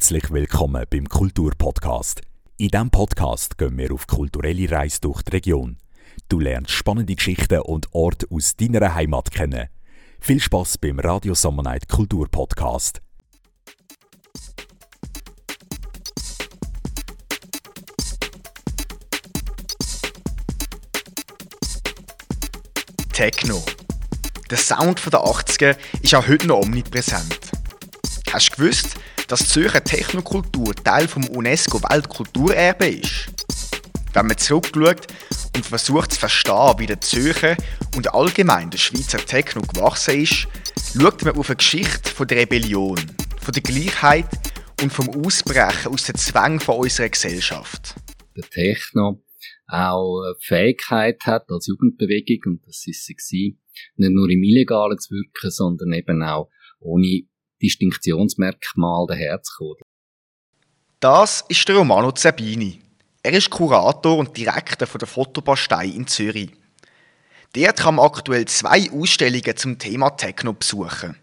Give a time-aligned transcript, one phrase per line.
[0.00, 2.22] Herzlich willkommen beim Kulturpodcast.
[2.56, 5.76] In diesem Podcast gehen wir auf kulturelle Reise durch die Region.
[6.26, 9.68] Du lernst spannende Geschichten und Orte aus deiner Heimat kennen.
[10.18, 13.02] Viel Spaß beim Radio Summer Night Kulturpodcast.
[23.12, 23.62] Techno.
[24.48, 27.52] Der Sound der 80er ist auch heute noch omnipräsent.
[28.32, 28.96] Hast du gewusst,
[29.30, 33.26] dass die Zürcher Technokultur Teil vom UNESCO-Weltkulturerbe ist?
[34.12, 35.06] Wenn man zurückschaut
[35.54, 37.56] und versucht zu verstehen, wie der Zürcher
[37.94, 40.48] und allgemein der Schweizer Techno gewachsen ist,
[41.00, 42.98] schaut man auf eine Geschichte von der Rebellion,
[43.40, 44.26] von der Gleichheit
[44.82, 47.94] und vom Ausbrechen aus den Zwängen unserer Gesellschaft.
[48.36, 49.22] Der Techno
[49.68, 53.58] auch eine Fähigkeit hat als Jugendbewegung, und das ist sie
[53.96, 57.22] nicht nur im Illegalen zu wirken, sondern eben auch ohne
[57.62, 59.82] Distinktionsmerkmal daherzukommen.
[61.00, 62.80] Das ist der Romano Zerbini.
[63.22, 66.50] Er ist Kurator und Direktor der Fotobastei in Zürich.
[67.54, 71.16] Dort kann aktuell zwei Ausstellungen zum Thema Techno besuchen.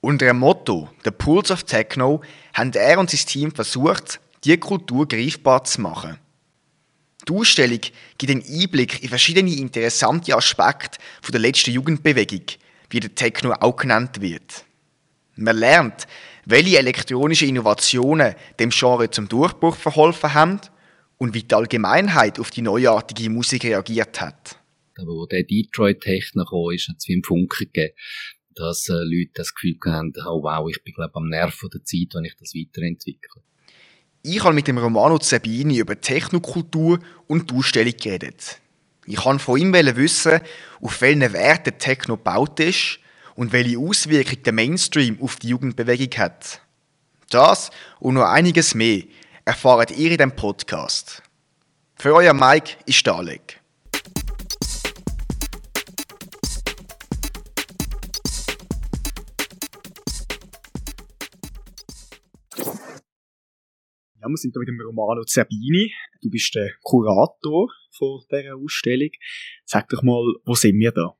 [0.00, 2.20] Unter dem Motto The Pools of Techno
[2.52, 6.18] haben er und sein Team versucht, die Kultur greifbar zu machen.
[7.26, 7.80] Die Ausstellung
[8.18, 10.98] gibt einen Einblick in verschiedene interessante Aspekte
[11.30, 12.44] der letzten Jugendbewegung,
[12.90, 14.64] wie der Techno auch genannt wird.
[15.36, 16.06] Man lernt,
[16.44, 20.60] welche elektronischen Innovationen dem Genre zum Durchbruch verholfen haben
[21.18, 24.58] und wie die Allgemeinheit auf die neuartige Musik reagiert hat.
[24.96, 27.94] Aber wo der Detroit-Techno kam, ist, hat es wie einen Funken gegeben,
[28.54, 32.14] dass äh, Leute das Gefühl haben, oh wow, ich bin glaube am Nerv der Zeit,
[32.14, 33.42] wenn ich das weiterentwickle.
[34.22, 38.60] Ich habe mit dem Romano Zerbini über Technokultur und die Ausstellung geredet.
[39.06, 40.40] Ich wollte von ihm wissen,
[40.80, 43.00] auf welchen Werten Techno gebaut ist
[43.36, 46.60] und welche Auswirkungen der Mainstream auf die Jugendbewegung hat.
[47.30, 49.02] Das und noch einiges mehr
[49.44, 51.22] erfahrt ihr in diesem Podcast.
[51.96, 53.60] Für euer Mike ist Dalek.
[64.20, 65.92] Ja, wir sind hier mit Romano Zerbini.
[66.22, 69.10] Du bist der Kurator von dieser Ausstellung.
[69.66, 71.14] Sag doch mal, wo sind wir da?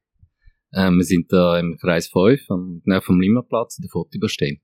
[0.74, 4.60] Äh, wir sind da im Kreis 5, am Nähe vom Limmerplatz, in der Fotobastei.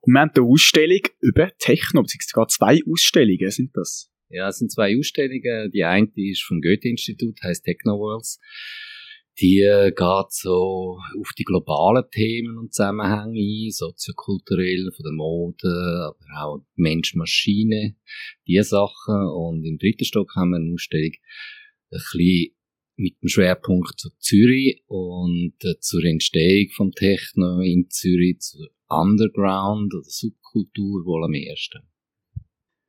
[0.00, 4.10] Und wir haben eine Ausstellung über Techno, beziehungsweise sogar zwei Ausstellungen sind das.
[4.28, 5.70] Ja, es sind zwei Ausstellungen.
[5.72, 8.38] Die eine ist vom Goethe-Institut, heißt Techno Worlds
[9.40, 16.40] die geht so auf die globalen Themen und Zusammenhänge ein, soziokulturell, von der Mode, aber
[16.40, 17.96] auch Mensch-Maschine,
[18.46, 19.26] die Sachen.
[19.34, 22.53] Und im dritten Stock haben wir eine Ausstellung ein bisschen
[22.96, 29.94] mit dem Schwerpunkt zu Zürich und äh, zur Entstehung vom Techno in Zürich, zur Underground
[29.94, 31.82] oder Subkultur wohl am ersten.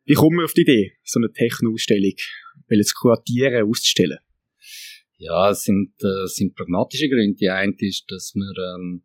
[0.06, 2.14] Wie kommen wir auf die Idee, so eine Techno-Ausstellung,
[2.70, 4.20] zu kuratieren, auszustellen?
[5.18, 7.38] Ja, es sind, äh, sind pragmatische Gründe.
[7.38, 9.04] Die eine ist, dass wir ähm,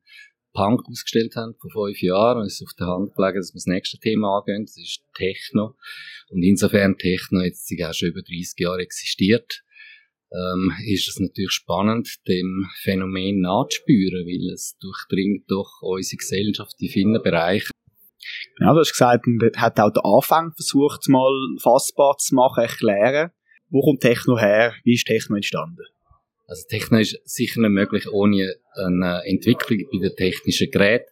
[0.53, 2.45] Punk ausgestellt haben vor fünf Jahren.
[2.45, 4.65] Es ist auf der Hand gelegen, dass wir das nächste Thema angehen.
[4.67, 5.77] Das ist Techno.
[6.29, 9.63] Und insofern Techno jetzt auch schon über 30 Jahre existiert,
[10.33, 16.89] ähm, ist es natürlich spannend, dem Phänomen nachzuspüren, weil es durchdringt doch unsere Gesellschaft in
[16.89, 17.73] vielen Bereichen.
[18.59, 23.31] Ja, du hast gesagt, man hat auch den Anfang versucht, mal fassbar zu machen, erklären.
[23.71, 24.75] Wo kommt Techno her?
[24.85, 25.85] Wie ist Techno entstanden?
[26.47, 31.09] Also Techno ist sicher nicht möglich ohne eine Entwicklung bei den technischen Geräten.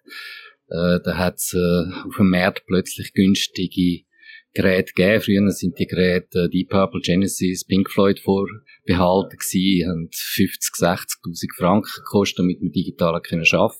[0.68, 4.04] Äh, da hat es äh, auf dem Markt plötzlich günstige
[4.62, 5.20] Geräte gegeben.
[5.20, 11.56] Früher sind die Geräte äh, Deep Purple, Genesis, Pink Floyd vorbehalten gewesen, haben 50, 60.000
[11.56, 13.70] Franken gekostet, damit man digital arbeiten können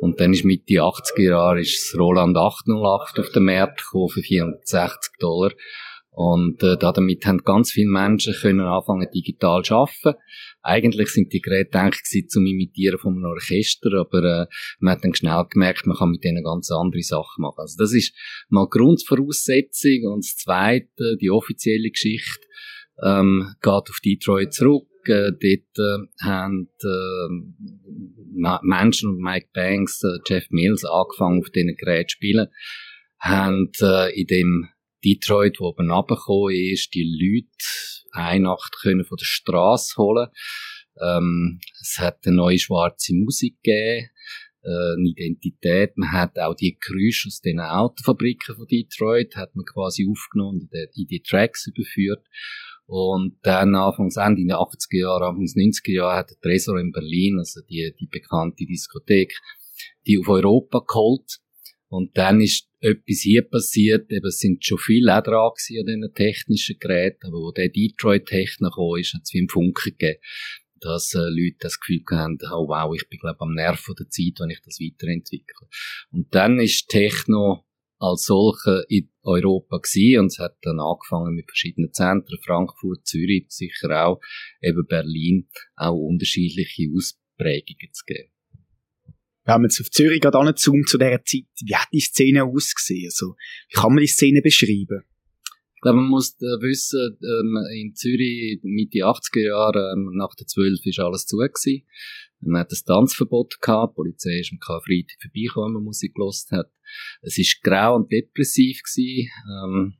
[0.00, 4.22] Und dann ist Mitte 80er Jahre ist das Roland 808 auf den Markt gekommen für
[4.22, 5.52] 460 Dollar.
[6.14, 10.18] Und äh, damit haben ganz viele Menschen können anfangen digital zu arbeiten.
[10.60, 14.46] Eigentlich sind die Geräte gedacht zum Imitieren von einem Orchester, aber äh,
[14.78, 17.60] man hat dann schnell gemerkt, man kann mit denen ganz andere Sachen machen.
[17.60, 18.14] Also das ist
[18.50, 20.12] mal Grundvoraussetzung.
[20.12, 22.46] Und das Zweite, die offizielle Geschichte,
[23.02, 24.88] ähm, geht auf Detroit zurück.
[25.06, 27.28] Äh, dort äh, haben äh,
[28.62, 32.48] Menschen und Mike Banks, äh, Jeff Mills angefangen auf diesen Geräten zu spielen,
[33.18, 34.68] haben äh, in dem
[35.04, 37.48] Detroit, wo oben runtergekommen ist, die Leute
[38.12, 40.28] eine Nacht können von der Straße holen.
[41.00, 44.10] Ähm, es hat eine neue schwarze Musik gegeben,
[44.62, 45.96] äh, eine Identität.
[45.96, 50.62] Man hat auch die Geräusche aus den Autofabriken von Detroit hat man quasi aufgenommen und
[50.62, 52.24] in die, in die Tracks überführt.
[52.86, 57.38] Und dann anfangs Ende der 80er Jahre, Anfangs 90er Jahre hat der Tresor in Berlin,
[57.38, 59.32] also die, die bekannte Diskothek,
[60.06, 61.41] die auf Europa geholt
[61.92, 66.14] Und dann ist etwas hier passiert, eben es sind schon viele auch dran an diesen
[66.14, 70.18] technischen Geräten, aber wo der Detroit-Techno kam, ist, hat es wie einen Funken gegeben,
[70.80, 74.40] dass äh, Leute das Gefühl haben, oh wow, ich bin glaube am Nerv der Zeit,
[74.40, 75.68] wenn ich das weiterentwickle.
[76.10, 77.66] Und dann ist Techno
[77.98, 83.44] als solche in Europa gewesen und es hat dann angefangen mit verschiedenen Zentren, Frankfurt, Zürich,
[83.50, 84.18] sicher auch,
[84.62, 85.46] eben Berlin,
[85.76, 88.31] auch unterschiedliche Ausprägungen zu geben.
[89.44, 93.06] Wenn man jetzt auf Zürich gerade anzoomt zu dieser Zeit, wie hat die Szene ausgesehen?
[93.06, 93.34] Also,
[93.68, 95.02] wie kann man die Szene beschreiben?
[95.74, 100.86] Ich glaube, man muss wissen, ähm, in Zürich Mitte 80er Jahre, ähm, nach der 12
[100.86, 101.38] ist alles zu.
[102.44, 106.52] Man hat ein Tanzverbot gehabt, die Polizei ist am Freitag vorbeigekommen, wenn man Musik gelost
[106.52, 106.70] hat.
[107.20, 109.28] Es ist grau und depressiv gewesen.
[109.64, 109.94] Ähm,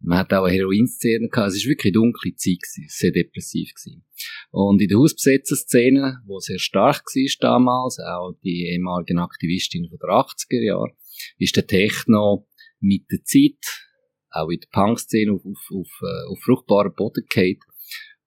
[0.00, 1.52] man hat auch eine Heroinszene gehabt.
[1.52, 4.04] Es war wirklich eine dunkle Zeit sehr depressiv gewesen.
[4.50, 10.62] Und in der Hausbesetzer-Szene, wo sehr stark war damals, auch die ehemaligen Aktivistinnen der 80er
[10.62, 10.92] Jahre,
[11.38, 12.46] ist der Techno
[12.80, 13.58] mit der Zeit,
[14.30, 17.58] auch in der Punk-Szene, auf, auf, auf, äh, auf fruchtbaren Boden gefallen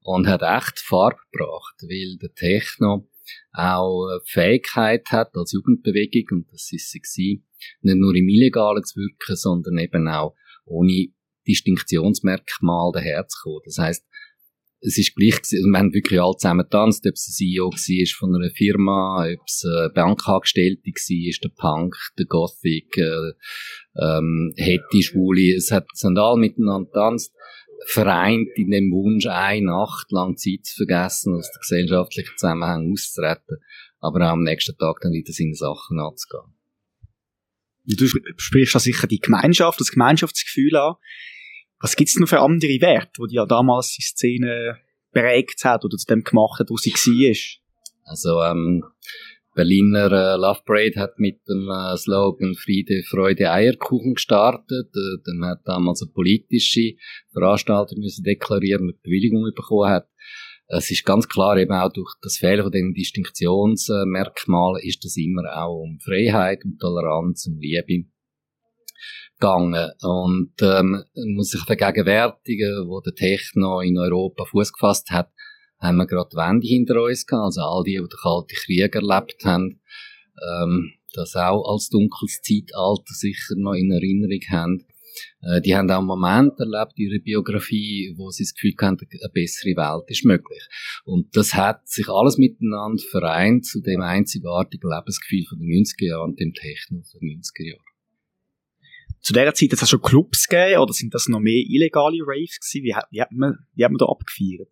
[0.04, 3.08] und hat echt Farbe gebracht, weil der Techno
[3.54, 7.44] auch Fähigkeit hat als Jugendbewegung, und das ist sie
[7.82, 10.36] nicht nur im Illegalen zu wirken, sondern eben auch
[10.66, 11.14] ohne
[11.48, 13.62] Distinktionsmerkmal daherzukommen.
[13.66, 14.06] Das heißt,
[14.84, 18.36] es ist gleich, wir haben wirklich alle zusammen getanzt, ob es ein CEO war von
[18.36, 23.32] einer Firma, ob es eine Bankangestellte war, der Punk, der Gothic, äh,
[24.02, 27.32] ähm, Hetty, Schwule, es hat, es haben alle miteinander getanzt,
[27.86, 33.58] vereint in dem Wunsch, eine Nacht lang Zeit zu vergessen, aus der gesellschaftlichen Zusammenhang auszutreten,
[34.00, 36.56] aber auch am nächsten Tag dann wieder seine Sachen anzugehen.
[37.83, 38.07] Du
[38.38, 40.95] sprichst da sicher die Gemeinschaft, das Gemeinschaftsgefühl an.
[41.80, 44.78] Was gibt's noch für andere Werte, die ja damals die Szene
[45.12, 47.62] prägt hat oder zu dem gemacht hat, wo sie war?
[48.04, 48.83] Also, ähm,
[49.54, 54.88] Berliner äh, Love Parade hat mit dem äh, Slogan Friede, Freude, Eierkuchen gestartet.
[54.95, 56.94] Äh, dann hat damals eine politische
[57.34, 60.07] Veranstalter müssen deklarieren, mit Bewilligung bekommen hat.
[60.74, 65.44] Es ist ganz klar eben auch durch das Fehlen von den Distinktionsmerkmalen ist das immer
[65.54, 68.06] auch um Freiheit, um Toleranz, um Liebe
[69.38, 69.92] gegangen.
[70.02, 71.04] Und ähm,
[71.36, 75.32] muss sich vergegenwärtigen, wo der Techno in Europa Fuß gefasst hat,
[75.80, 79.44] haben wir gerade Wende hinter uns gehabt, also all die, die den Kalten Krieg erlebt
[79.44, 79.82] haben,
[80.42, 84.86] ähm, das auch als dunkles Zeitalter sicher noch in Erinnerung haben.
[85.42, 88.98] Äh, die haben auch einen Moment erlebt in ihrer Biografie, wo sie das Gefühl haben,
[89.00, 90.63] eine bessere Welt ist möglich.
[91.06, 96.30] Und das hat sich alles miteinander vereint zu dem einzigartigen Lebensgefühl von den 90er Jahren
[96.31, 97.92] und dem Techno der 90er Jahre.
[99.22, 102.60] Zu dieser Zeit hat es schon Clubs gegeben, oder sind das noch mehr illegale Raves
[102.60, 102.84] gewesen?
[102.84, 104.69] Wie, wie, hat, man, wie hat man da abgefeiert?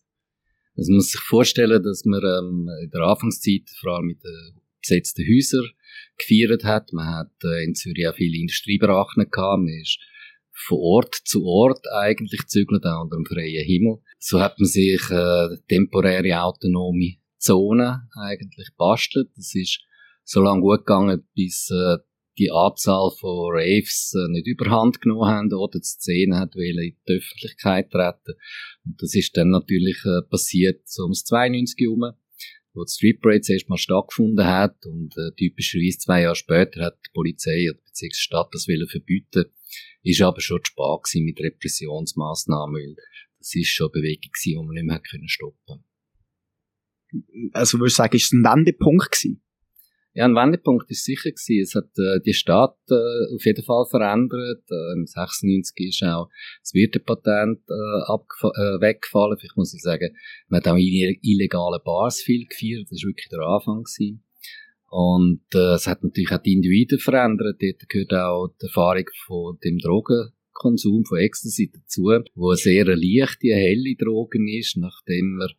[0.75, 4.59] Also man muss sich vorstellen, dass man ähm, in der Anfangszeit vor allem mit den
[4.81, 5.69] besetzten Häusern
[6.17, 6.93] gefeiert hat.
[6.93, 9.59] Man hat äh, in Zürich auch viele Industriebrachen gehabt.
[9.59, 9.99] Man ist
[10.65, 13.99] von Ort zu Ort eigentlich zügelt, auch unter dem freien Himmel.
[14.17, 19.29] So hat man sich äh, temporäre autonome Zonen eigentlich bastelt.
[19.35, 19.81] Das ist
[20.23, 21.97] so lange gut gegangen, bis äh,
[22.39, 26.95] die Anzahl von Raves äh, nicht überhand genommen haben oder die Szene hat in die
[27.05, 28.39] Öffentlichkeit treten.
[28.85, 32.13] Und das ist dann natürlich äh, passiert so ums 92 herum,
[32.73, 36.97] wo die Street Parade zuerst mal stattgefunden hat und äh, typischerweise zwei Jahre später hat
[37.05, 39.45] die Polizei oder beziehungsweise die Stadt das wollen verbieten,
[40.03, 42.95] ist aber schon zu spät mit Repressionsmaßnahmen, weil
[43.37, 45.83] das ist schon eine Bewegung gewesen, die man nicht mehr können stoppen.
[47.53, 49.41] Also würdest du sagen, ist es ein Wendepunkt gewesen?
[50.13, 51.61] Ja, ein Wendepunkt ist sicher gewesen.
[51.61, 54.63] Es hat äh, die Stadt äh, auf jeden Fall verändert.
[54.69, 56.29] Äh, Im 96 ist auch
[56.61, 59.37] das Wirtepatent äh, äh, weggefallen.
[59.37, 60.15] Vielleicht muss ich sagen,
[60.47, 62.87] man hat auch illegale Bars viel gefeiert.
[62.89, 64.23] Das war wirklich der Anfang gewesen.
[64.89, 67.61] Und äh, es hat natürlich auch die Individuen verändert.
[67.61, 72.03] Dort gehört auch die Erfahrung von dem Drogenkonsum, von Ecstasy dazu,
[72.35, 75.49] wo eine sehr leichte, helle Drogen ist, nachdem wir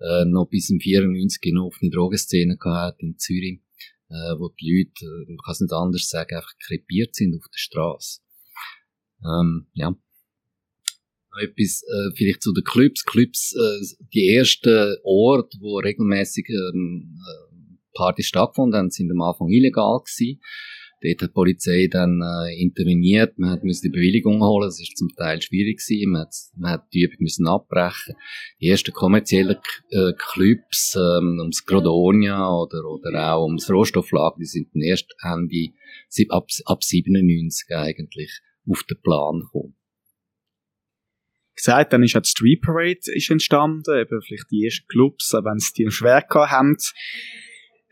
[0.00, 3.60] äh, noch bis im 94 eine offene Drogenszene gehabt in Zürich
[4.10, 7.46] äh, wo die Leute, äh, man kann es nicht anders sagen, einfach krepiert sind auf
[7.48, 8.20] der Straße.
[9.24, 9.94] Ähm, ja.
[11.40, 13.04] Etwas äh, vielleicht zu den Clubs.
[13.04, 17.49] Clubs, äh, die ersten Orte, wo regelmäßig ähm, äh,
[17.94, 20.40] Partys stattgefunden haben, sind am Anfang illegal gewesen.
[21.02, 25.08] Dort hat die Polizei dann äh, interveniert, man hat die Bewilligung holen, das ist zum
[25.16, 28.16] Teil schwierig gewesen, man hat, man hat die Übung müssen abbrechen.
[28.60, 29.56] Die ersten kommerziellen
[29.90, 35.72] äh, Clubs, ähm, ums Grodonia oder, oder auch ums Rohstofflager, die sind dann erst Ende,
[36.28, 39.76] ab, ab 97 eigentlich auf den Plan gekommen
[41.60, 45.58] gesagt, dann ist auch die Street Parade ist entstanden, eben vielleicht die ersten Clubs, wenn
[45.58, 46.76] sie die schwer haben.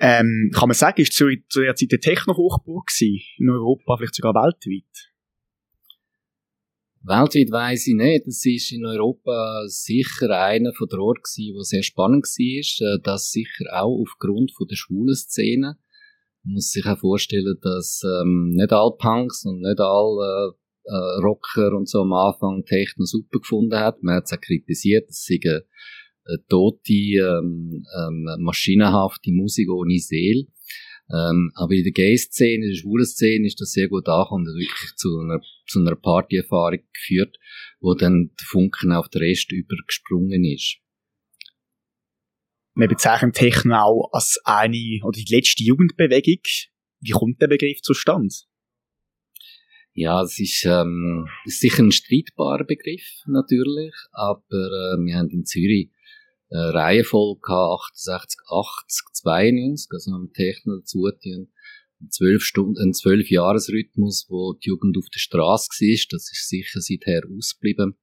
[0.00, 4.34] Ähm, kann man sagen, ist Zürich zu der Zeit eine Techno-Hochburg in Europa, vielleicht sogar
[4.34, 5.10] weltweit?
[7.02, 8.26] Weltweit weiss ich nicht.
[8.26, 12.94] Es ist in Europa sicher einer von der Orte gewesen, der sehr spannend war.
[12.94, 15.78] Äh, das sicher auch aufgrund von der schwulen Szene.
[16.44, 21.20] Man muss sich auch vorstellen, dass ähm, nicht alle Punks und nicht alle äh, äh,
[21.22, 24.02] Rocker und so am Anfang Techno super gefunden hat.
[24.02, 25.64] Man hat es auch kritisiert, dass sie eine, eine
[26.48, 30.46] tote, ähm, ähm, maschinenhafte Musik ohne Seele.
[31.10, 34.58] Ähm, aber in der Gay-Szene, in der schwulen Szene ist das sehr gut angekommen und
[34.58, 37.38] wirklich zu einer, zu einer Partyerfahrung geführt,
[37.80, 40.78] wo dann der Funken auf den Rest übergesprungen ist.
[42.74, 46.42] Wir bezeichnen Techno auch als eine oder die letzte Jugendbewegung.
[47.00, 48.34] Wie kommt der Begriff zustande?
[49.94, 55.44] Ja, es ist, ähm, ist sicher ein streitbarer Begriff, natürlich, aber äh, wir haben in
[55.44, 55.90] Zürich
[56.50, 61.48] äh, Reihenfolge gehabt, 68, 80, 92, also wenn wir Techno dazu tun,
[62.00, 63.30] ein zwölf Stunden, ein zwölf
[64.28, 67.96] wo die Jugend auf der Straße war, das ist sicher seither ausgeblieben.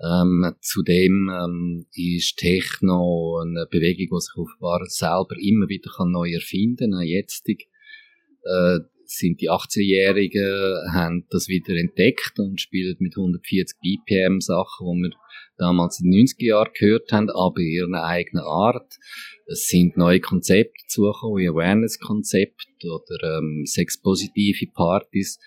[0.00, 6.32] Ähm, zudem ähm, ist Techno eine Bewegung, die sich offenbar selber immer wieder kann neu
[6.32, 7.02] erfinden kann.
[7.02, 8.78] Jetzt äh,
[9.10, 15.10] sind die 18-Jährigen, haben das wieder entdeckt und spielen mit 140 BPM Sachen, die wir
[15.56, 18.98] damals in den 90er Jahren gehört haben, aber in ihrer eigenen Art.
[19.46, 25.38] Es sind neue Konzepte dazugekommen, wie Awareness-Konzept oder ähm, sexpositive Partys.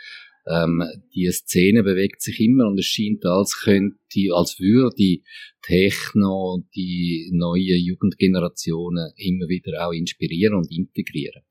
[0.47, 0.83] Ähm,
[1.13, 5.21] die Szene bewegt sich immer und es scheint, als könnte, als würde
[5.61, 11.43] Techno die neuen Jugendgenerationen immer wieder auch inspirieren und integrieren.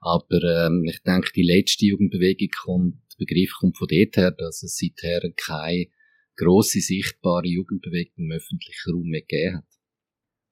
[0.00, 4.62] Aber ähm, ich denke, die letzte Jugendbewegung kommt, der Begriff kommt von dort her, dass
[4.62, 5.86] es seither keine
[6.36, 9.64] grosse sichtbare Jugendbewegung im öffentlichen Raum mehr gegeben hat.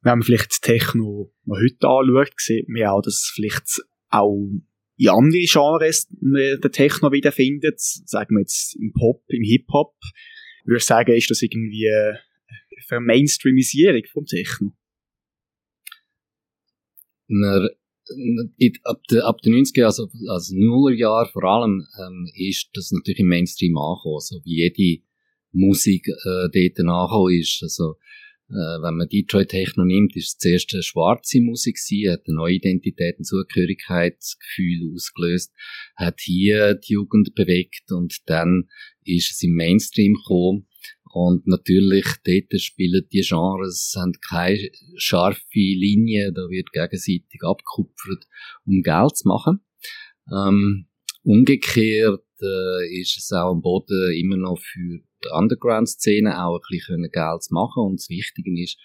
[0.01, 4.49] Wenn man vielleicht das Techno heute anschaut, sieht man auch, dass vielleicht auch
[4.97, 7.81] in anderen Genres den Techno wiederfindet.
[7.81, 9.95] Sagen wir jetzt im Pop, im Hip-Hop.
[10.63, 12.21] Ich würde sagen, ist das irgendwie eine
[12.87, 14.73] Vermainstreamisierung vom Techno?
[17.29, 17.69] Na,
[18.85, 23.29] ab, de, ab den 90er, also, also Nullerjahr vor allem, ähm, ist das natürlich im
[23.29, 25.03] Mainstream angekommen, so wie jede
[25.53, 27.61] Musik äh, dort angekommen ist.
[27.63, 28.22] Also, äh,
[28.53, 32.55] wenn man Detroit Techno nimmt, ist es zuerst eine schwarze Musik gewesen, hat eine neue
[32.55, 35.53] Identität, ein Zugehörigkeitsgefühl ausgelöst,
[35.97, 38.69] hat hier die Jugend bewegt und dann
[39.05, 40.67] ist es im Mainstream gekommen.
[41.15, 48.27] Und natürlich, dort spielen die Genres, haben keine scharfe Linie, da wird gegenseitig abkupfert,
[48.65, 49.61] um Geld zu machen.
[50.33, 50.87] Ähm,
[51.23, 57.11] umgekehrt äh, ist es auch am Boden immer noch für die Underground-Szene auch ein bisschen
[57.11, 57.85] Geld machen.
[57.85, 58.79] Und das Wichtige ist,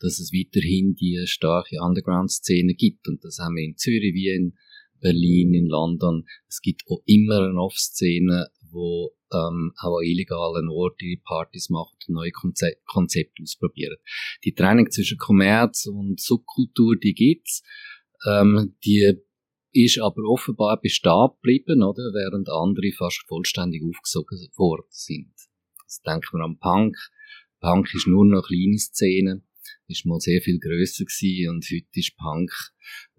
[0.00, 3.08] dass es weiterhin die starke Underground-Szene gibt.
[3.08, 4.54] Und das haben wir in Zürich wie in
[5.00, 6.26] Berlin, in London.
[6.48, 12.14] Es gibt auch immer eine Off-Szene, wo ähm, auch an illegalen Orten Partys macht und
[12.14, 13.96] neue Konze Konzepte ausprobieren.
[14.44, 17.62] Die Trennung zwischen Kommerz und Subkultur, die gibt's.
[18.26, 19.18] Ähm, die
[19.72, 22.02] ist aber offenbar bestehen geblieben, oder?
[22.14, 25.34] Während andere fast vollständig aufgesogen worden sind.
[25.94, 26.96] Das denken wir an Punk.
[27.60, 29.42] Punk ist nur noch eine kleine Szene,
[29.86, 32.50] ist mal sehr viel grösser gewesen und heute ist Punk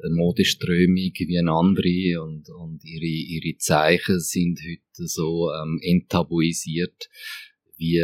[0.04, 7.10] eine Modeströmung wie eine andere und, und ihre, ihre Zeichen sind heute so ähm, enttabuisiert,
[7.78, 8.00] wie,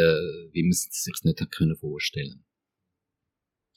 [0.53, 2.45] wie man es sich nicht hat können vorstellen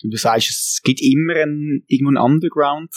[0.00, 2.92] Du sagst, es gibt immer einen, irgendwo einen Underground.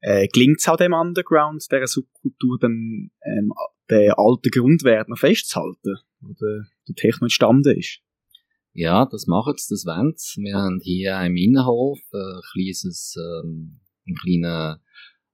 [0.00, 3.52] Äh, gelingt es auch dem Underground, dieser Subkultur, dann ähm,
[3.90, 8.00] den alten Grundwert noch festzuhalten, wo der, der Techno entstanden ist?
[8.72, 10.42] Ja, das machen sie, das wollen sie.
[10.42, 14.80] Wir haben hier im Innenhof äh, ein kleines, ähm, einen kleinen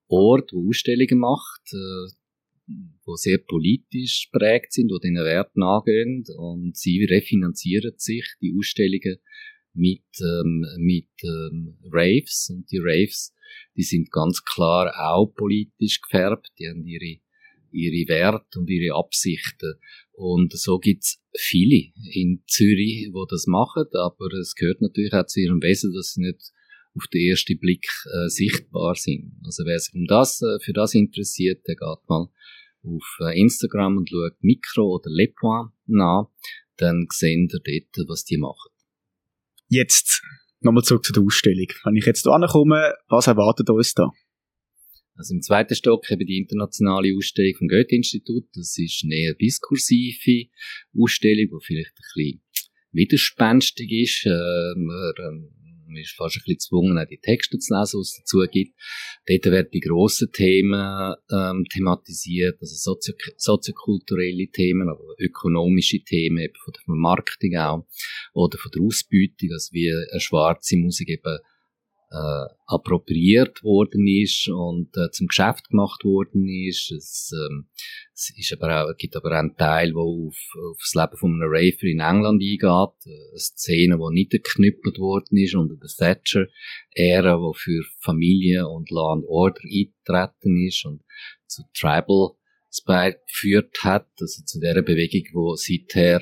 [0.08, 2.72] Ort, wo Ausstellungen macht, äh,
[3.04, 9.18] wo sehr politisch prägt sind, wo den Wert nachgehen und sie refinanzieren sich die Ausstellungen
[9.74, 13.34] mit, ähm, mit ähm, Raves und die Raves
[13.76, 17.20] die sind ganz klar auch politisch gefärbt, die haben ihre,
[17.70, 19.74] ihre Werte und ihre Absichten.
[20.16, 25.40] Und so gibt's viele in Zürich, wo das machen, aber es gehört natürlich auch zu
[25.40, 26.52] ihrem Wesen, dass sie nicht
[26.96, 29.34] auf den ersten Blick äh, sichtbar sind.
[29.44, 32.28] Also wer sich um das, äh, für das interessiert, der geht mal
[32.82, 36.30] auf äh, Instagram und schaut Mikro oder Le Point nach,
[36.78, 38.70] dann sehen ihr dort, was die machen.
[39.68, 40.22] Jetzt
[40.60, 41.66] nochmal zurück zu der Ausstellung.
[41.84, 44.10] Wenn ich jetzt hier ankomme, was erwartet uns da?
[45.16, 48.44] Also im zweiten Stock eben die internationale Ausstellung vom Goethe-Institut.
[48.54, 50.50] Das ist eine eher diskursive
[50.98, 52.42] Ausstellung, die vielleicht ein bisschen
[52.92, 54.26] widerspenstig ist.
[54.26, 55.56] Äh, man, äh,
[55.86, 58.74] man ist fast ein bisschen gezwungen, auch die Texte zu lesen, was es dazu gibt.
[59.26, 66.54] Dort werden die grossen Themen ähm, thematisiert, also sozio soziokulturelle Themen, aber ökonomische Themen, eben
[66.62, 67.86] von der Vermarktung auch,
[68.34, 71.38] oder von der Ausbeutung, also wie eine schwarze Musik eben
[72.10, 76.90] äh, appropriiert worden ist und äh, zum Geschäft gemacht worden ist.
[76.92, 77.68] Es, ähm,
[78.14, 80.36] es ist aber auch, gibt aber auch einen Teil, der auf,
[80.70, 82.62] auf das Leben von einem Raver in England eingeht.
[82.62, 89.24] Eine Szene, die niedergeknüppelt worden ist unter der Thatcher-Ära, die für Familie und Law and
[89.26, 91.02] Order eingetreten ist und
[91.48, 92.30] zu Tribal
[92.70, 95.22] Spy geführt hat, also zu der Bewegung,
[95.56, 96.20] die seither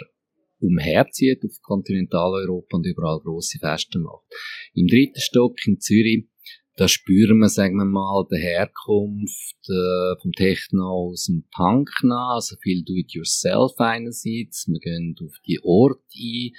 [0.65, 4.25] umherzieht auf Kontinentaleuropa und überall grosse Feste macht.
[4.75, 6.27] Im dritten Stock in Zürich,
[6.77, 12.35] da spüren wir, sagen wir mal, die Herkunft äh, vom Techno aus dem Punk nach,
[12.35, 14.67] also viel Do-it-yourself einerseits.
[14.67, 16.51] Wir gehen auf die Orte ein,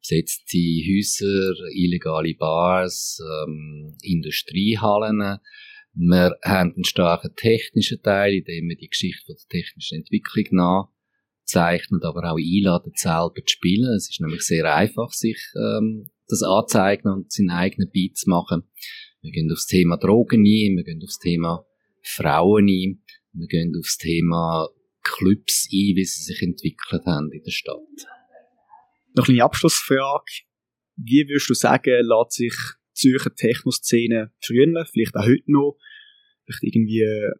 [0.00, 5.38] besetzte Häuser, illegale Bars, ähm, Industriehallen.
[5.94, 10.88] Wir haben einen starken technischen Teil, in dem wir die Geschichte der technischen Entwicklung nach
[11.46, 13.94] zeichnet, aber auch einladen, selber zu spielen.
[13.94, 18.64] Es ist nämlich sehr einfach, sich ähm, das anzeigen und seinen eigenen Beat zu machen.
[19.22, 21.64] Wir gehen aufs Thema Drogen ein, wir gehen aufs Thema
[22.02, 24.68] Frauen ein, wir gehen aufs Thema
[25.02, 27.78] Clubs ein, wie sie sich entwickelt haben in der Stadt.
[29.14, 30.42] Noch eine Abschlussfrage.
[30.96, 35.78] Wie würdest du sagen, lässt sich die Zürcher Techno-Szene früher, vielleicht auch heute noch,
[36.44, 37.32] vielleicht irgendwie ein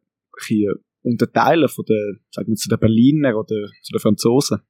[1.07, 4.61] unterteilen von den, sagen wir, zu den Berliner oder zu den Franzosen?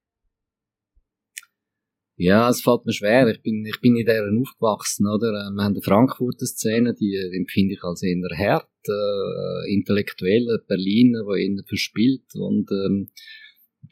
[2.19, 3.28] Ja, es fällt mir schwer.
[3.28, 5.28] Ich bin, ich bin in deren aufgewachsen, oder?
[5.28, 11.25] Äh, wir haben die Frankfurter Szene, die empfinde ich als eher hart, äh, intellektuelle Berliner,
[11.28, 13.11] die eher verspielt und, ähm,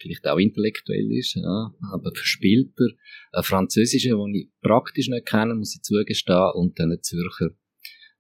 [0.01, 2.89] vielleicht auch intellektuell ist, ja, aber verspielter.
[3.33, 7.51] Ein Französischer, den ich praktisch nicht kenne, muss ich zugestehen, und dann ein Zürcher,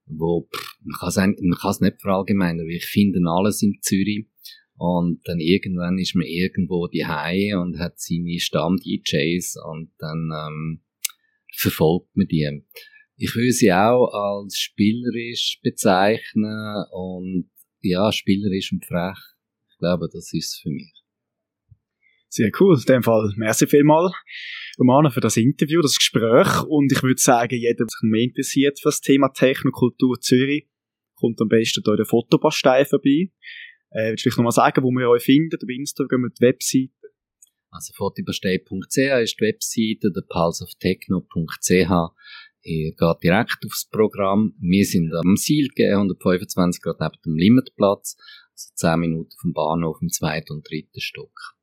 [0.06, 4.26] wo, pff, man kann es nicht verallgemeinern, weil ich finde alles in Zürich.
[4.76, 7.04] Und dann irgendwann ist man irgendwo die
[7.54, 10.82] und hat seine Stamm-DJs und dann ähm,
[11.54, 12.64] verfolgt man die.
[13.16, 17.50] Ich würde sie auch als spielerisch bezeichnen und
[17.82, 19.18] ja, spielerisch und frech.
[19.70, 21.03] Ich glaube, das ist es für mich.
[22.34, 22.76] Sehr cool.
[22.76, 24.10] In dem Fall merci vielmal,
[24.76, 26.64] Romana, für das Interview, das Gespräch.
[26.64, 30.66] Und ich würde sagen, jeder, der sich mehr interessiert für das Thema Technokultur Zürich,
[31.14, 33.30] kommt am besten hier in der Fotobastei vorbei.
[33.90, 35.54] Äh, willst du vielleicht nochmal sagen, wo wir euch finden?
[35.62, 36.90] Auf Instagram, die Webseite?
[37.70, 41.70] Also fotobastei.ch ist die Webseite, der pulseoftechno.ch.
[42.62, 44.56] Ihr geht direkt aufs Programm.
[44.58, 48.16] Wir sind am Ziel 125 Grad neben dem Limitplatz,
[48.50, 51.54] also 10 Minuten vom Bahnhof im zweiten und dritten Stock.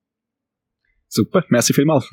[1.14, 2.10] Super, merci vielmals.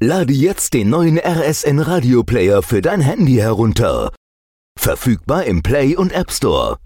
[0.00, 4.12] Lade jetzt den neuen RSN Radio Player für dein Handy herunter.
[4.78, 6.78] Verfügbar im Play und App Store.